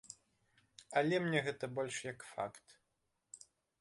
Але 1.01 1.19
мне 1.25 1.39
гэта 1.47 1.65
больш 1.81 1.95
як 2.11 2.19
факт. 2.33 2.67